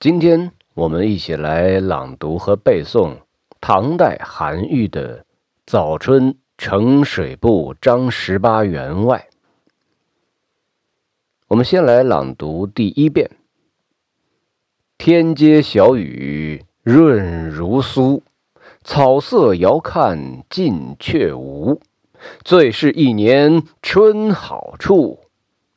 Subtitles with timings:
[0.00, 3.16] 今天我们一起来朗读和背诵
[3.60, 5.18] 唐代韩愈的
[5.66, 9.26] 《早春呈水部张十八员外》。
[11.48, 13.28] 我们先来朗读第一遍：
[14.96, 18.20] 天街小雨润如酥，
[18.84, 21.80] 草色遥看近却无。
[22.44, 25.18] 最是一年春好处，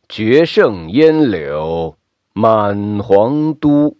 [0.08, 1.96] 绝胜烟柳
[2.34, 3.98] 满皇都。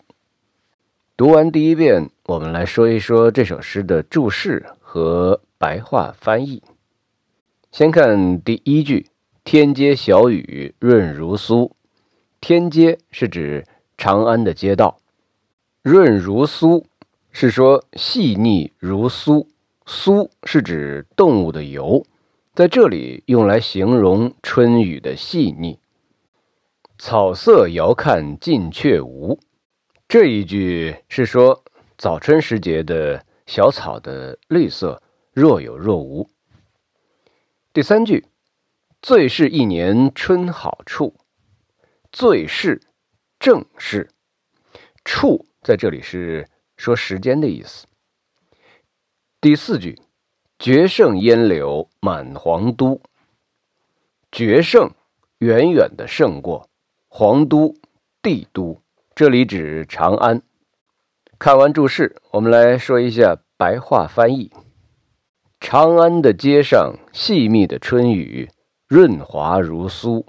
[1.22, 6.64] 读完第一遍，我们来说一说这首诗的注释和白话翻译。
[7.72, 9.06] 先看第一句
[9.46, 11.70] ：“天街小雨润如酥。”
[12.42, 13.64] 天街是指
[14.00, 14.98] 长安的街道，
[15.84, 16.84] 润如酥
[17.30, 19.46] 是说细腻如酥，
[19.86, 22.04] 酥是指动物的油。
[22.56, 25.78] 在这里用来形容春雨的细腻。
[26.98, 29.38] 草色遥看近却无，
[30.12, 31.64] 这一句是说
[31.98, 36.30] 早春时节的小草的绿色若有若无。
[37.72, 38.26] 第三句，
[39.02, 41.16] 最是一年春好处，
[42.12, 42.82] 最是
[43.40, 44.10] 正是，
[45.06, 47.88] 处在这里是说时间的意思。
[49.40, 49.98] 第四句。
[50.60, 53.02] 绝胜烟柳满皇都，
[54.30, 54.92] 绝胜
[55.38, 56.70] 远远的胜过
[57.08, 57.74] 皇都
[58.22, 58.80] 帝都，
[59.22, 60.42] 这里指长安。
[61.38, 64.52] 看完注释，我们来说一下白话翻译：
[65.60, 68.50] 长安的街上，细密的春雨
[68.88, 70.26] 润滑如酥，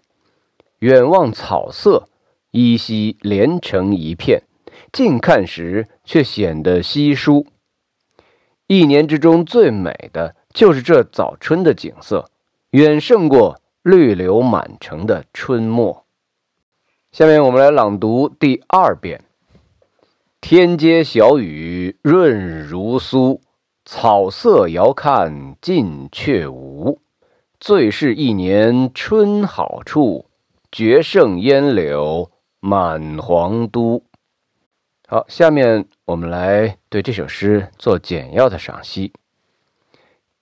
[0.80, 2.06] 远望草色
[2.50, 4.42] 依稀连成一片，
[4.92, 7.46] 近看时却显得稀疏。
[8.66, 12.30] 一年之中最美的就是这早春的景色，
[12.72, 16.04] 远胜过绿柳满城的春末。
[17.12, 19.22] 下面我们来朗读第二遍：
[20.40, 23.38] 天街小雨润如酥，
[23.84, 27.02] 草色遥看近却无。
[27.60, 30.24] 最是一年春好处，
[30.70, 32.30] 绝胜烟柳
[32.60, 34.02] 满皇都。
[35.06, 39.12] 好，下面我们来对这首诗做简要的赏析。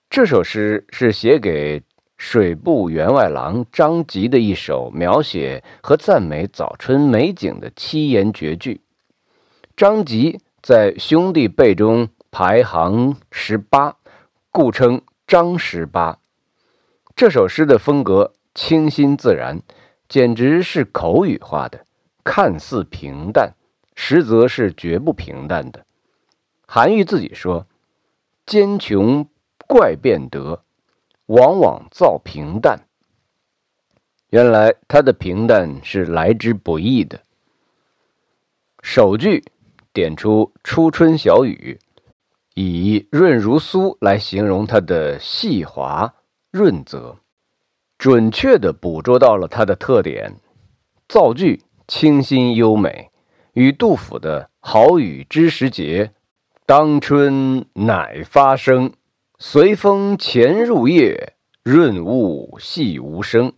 [0.09, 1.83] 这首诗是写给
[2.21, 8.83] 水部员外郎张籍的一首描写和赞美早春美景的七言绝句。
[9.75, 13.97] 张籍在兄弟辈中排行十八，
[14.51, 16.19] 故称张十八。
[17.17, 19.63] 这首诗的风格清新自然，
[20.07, 21.87] 简直是口语化的，
[22.23, 23.55] 看似平淡。
[23.95, 25.87] 实则是绝不平淡的。
[26.67, 27.67] 韩愈自己说
[28.45, 29.27] ：“奸穷
[29.67, 30.63] 怪变得，
[31.31, 32.81] 往往造平淡。”
[34.31, 37.21] 原来他的平淡是来之不易的。
[38.83, 39.45] 首句
[39.93, 41.79] 点出初春小雨，
[42.55, 46.15] 以润如酥来形容它的细滑
[46.51, 47.19] 润泽，
[47.99, 50.37] 准确地捕捉到了它的特点。
[51.09, 53.11] 造句清新优美。
[53.55, 56.13] 与杜甫的“好雨知时节，
[56.65, 58.93] 当春乃发生。
[59.43, 63.51] 随风潜入夜，润物细无声”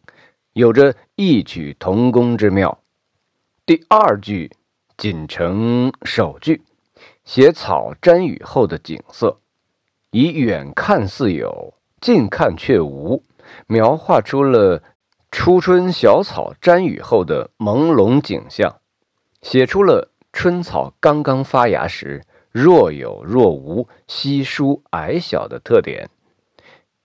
[0.55, 2.79] 有着异曲同工之妙。
[3.67, 4.53] 第二句
[4.97, 6.63] 仅承首句，
[7.25, 9.41] 写草沾雨后的景色，
[10.13, 13.25] 以远看似有，近看却无，
[13.67, 14.81] 描画出了
[15.33, 18.77] 初春小草沾雨后的朦胧景象。
[19.41, 22.23] 写出了春草刚刚发芽时
[22.53, 26.09] 若有若无、稀疏矮小的特点。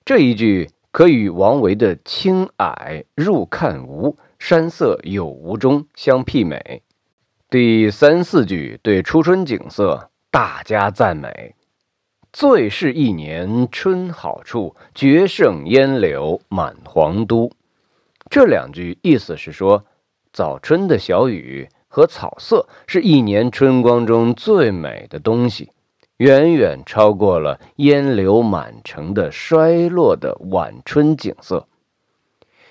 [0.06, 6.84] 这一句可与王维的“青霭入看无，山色有无”中相媲美。
[7.50, 11.56] 第三四句对初春景色大加赞美
[12.34, 17.50] ：“最是一年春好处，绝胜烟柳满皇都。”
[18.30, 19.86] 这两句意思是说，
[20.34, 21.70] 早春的小雨。
[21.98, 25.72] 和草色是一年春光中最美的东西，
[26.18, 31.68] 远远超过了烟柳满城的衰落的晚春景色。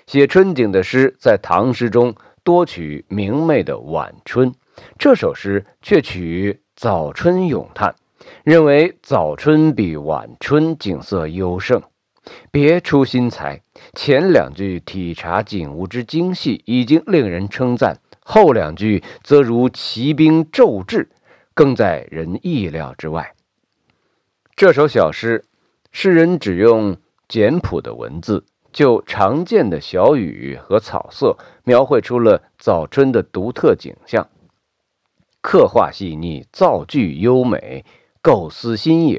[0.05, 4.55] 写春景的诗在唐诗中多取明媚的晚春，
[4.97, 7.93] 这首诗却取早春咏叹，
[8.45, 11.81] 认为早春比晚春景色优胜。
[12.49, 13.61] 别出心裁，
[13.93, 17.99] 前两句体察景物之精细，已经令人称赞。
[18.29, 21.07] 后两句则如骑兵骤至，
[21.53, 23.33] 更在人意料之外。
[24.53, 25.45] 这首小诗，
[25.93, 26.97] 诗人只用
[27.29, 28.43] 简朴的文字，
[28.73, 34.27] 就常见的小雨和草色，描绘出了早春的独特景象。
[35.39, 37.85] 刻画细腻，造句优美，
[38.21, 39.17] 构思新颖，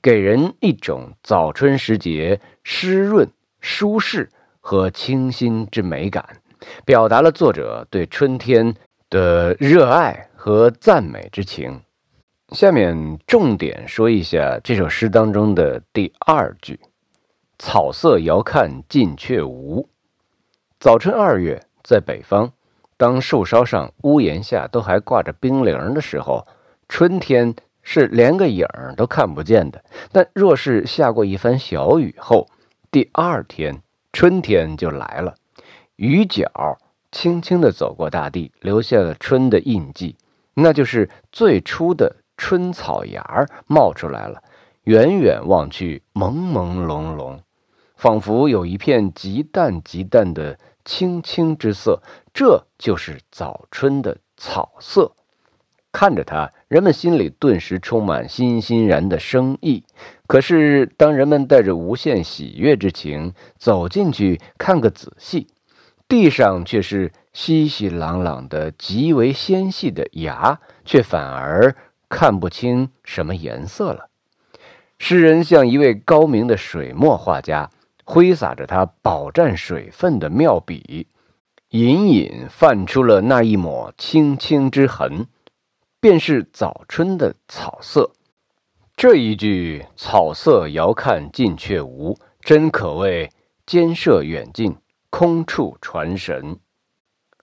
[0.00, 3.28] 给人一种早春时节湿润、
[3.60, 4.30] 舒适
[4.60, 6.40] 和清新之美感，
[6.84, 8.74] 表达了作者对春天
[9.10, 11.80] 的热爱和赞美之情。
[12.52, 16.78] 下面重点说一下这首诗当中的第二句
[17.58, 19.88] ：“草色遥看近却无。”
[20.78, 22.52] 早春二月，在北方，
[22.96, 26.46] 当树梢上、屋檐下都还挂着冰凌的时候，
[26.88, 29.82] 春天是连个影儿都看不见的。
[30.12, 32.46] 但若是下过一番小雨后，
[32.92, 33.82] 第二天
[34.12, 35.34] 春天就来了，
[35.96, 36.78] 雨脚
[37.10, 40.16] 轻轻地走过大地，留下了春的印记，
[40.54, 42.16] 那就是最初的。
[42.38, 44.42] 春草芽儿冒出来了，
[44.84, 47.38] 远远望去，朦朦胧胧，
[47.96, 52.02] 仿佛有一片极淡极淡的青青之色。
[52.34, 55.12] 这就是早春的草色。
[55.90, 59.82] 看着它，人们心里顿时充满欣欣然的生意。
[60.26, 65.46] 可是，当人们带着无限喜悦之情走进去看个仔细，
[66.08, 71.74] 地上却是稀稀朗朗的、极为纤细的芽，却反而。
[72.08, 74.10] 看不清什么颜色了。
[74.96, 77.68] 诗人像一位高明的水墨画家，
[78.04, 81.08] 挥洒着他饱蘸水分的妙笔，
[81.70, 85.26] 隐隐泛出了那一抹青青之痕，
[86.00, 88.12] 便是早春的草色。
[88.96, 93.28] 这一句“草色遥看近却无”，真可谓
[93.66, 94.76] 兼摄远近，
[95.18, 96.58] 空处传神。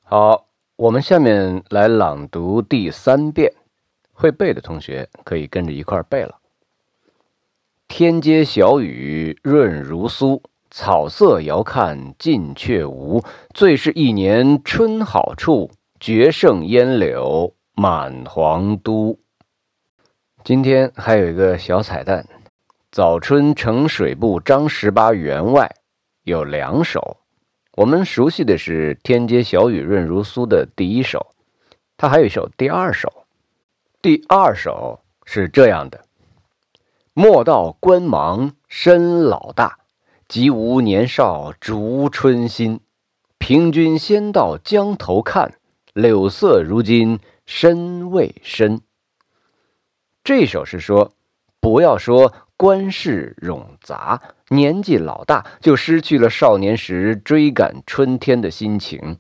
[0.03, 3.51] 好，我们下面来朗读第三遍。
[4.11, 6.37] 会背的同学可以跟着一块背了。
[7.87, 10.39] 天街小雨润如酥，
[10.69, 13.23] 草色遥看近却无。
[13.55, 19.17] 最是一年春好处，绝胜烟柳满皇都。
[20.43, 22.23] 今天还有一个小彩蛋，
[22.91, 25.65] 《早春呈水部张十八员外》
[26.21, 27.17] 有两首，
[27.75, 31.33] 我们熟悉的是“天街小雨润如酥”的第一首，
[31.97, 33.25] 它还有一首第二首。
[33.99, 36.05] 第二首是这样的：
[37.13, 39.79] 莫道官忙身老大，
[40.27, 42.79] 即无年少逐春心。
[43.39, 45.55] 凭君先到江头看，
[45.93, 48.81] 柳色如今深未深。
[50.23, 51.13] 这首是说，
[51.59, 54.21] 不要说官事冗杂，
[54.53, 59.17] 年纪老大就失去了少年时追赶春天的心情，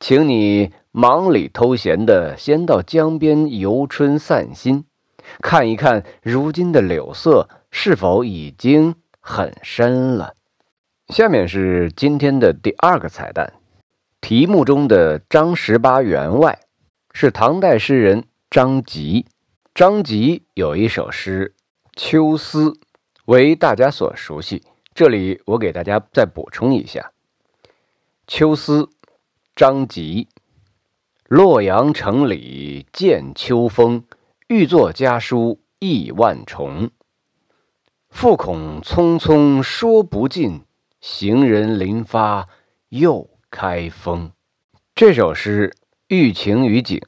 [0.00, 0.72] 请你。
[0.94, 4.84] 忙里偷闲的，先到江边游春散心，
[5.40, 10.34] 看一看如今的柳色是否已经很深了。
[11.08, 13.54] 下面是今天的第二个彩蛋，
[14.20, 16.58] 题目中的张十八员外
[17.14, 19.24] 是唐代诗人张籍。
[19.74, 21.54] 张籍有一首诗
[21.96, 22.68] 《秋思》，
[23.26, 24.62] 为大家所熟悉。
[24.94, 27.12] 这里我给大家再补充一下，
[28.26, 28.82] 《秋思》，
[29.56, 30.28] 张籍。
[31.28, 34.04] 洛阳城里见秋风，
[34.48, 36.90] 欲作家书意万重。
[38.10, 40.60] 复恐匆匆说不尽，
[41.00, 42.46] 行人临发
[42.90, 44.30] 又开封。
[44.94, 45.74] 这首诗
[46.08, 47.00] 寓情于景，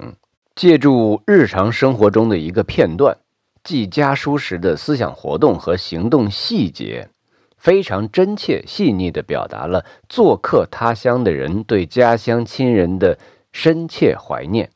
[0.55, 3.19] 借助日常生活中的一个片段，
[3.65, 7.09] 记家书时的思想活动和行动细节，
[7.57, 13.19] 非常真切细腻地表达了做客他乡的人对家乡亲人的。
[13.57, 14.69] 深切怀念，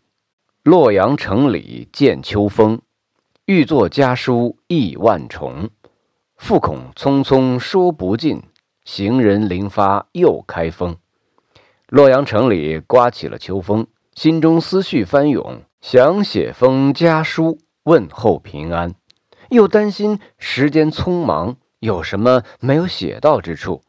[0.62, 2.80] 洛阳城里见秋风，
[3.46, 5.68] 欲作家书意万重。
[6.36, 8.40] 复恐匆匆说不尽，
[8.84, 10.96] 行人临发又开封。
[11.88, 18.94] 洛阳城里刮起了秋风，心中思绪翻涌，想写封家书问候平安，
[19.48, 23.82] 又担心时间匆忙，有什么没有写到之处，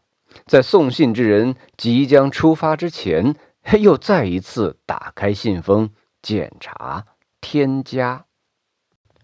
[0.48, 3.36] 在送信之人即将出发之前。
[3.80, 5.92] 又再一次打开信封
[6.24, 7.06] 检查
[7.40, 8.26] 添加。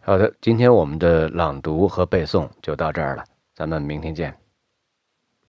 [0.01, 3.23] 好的，今天我们的朗读和背诵就到这儿了，
[3.55, 4.44] 咱们明天见。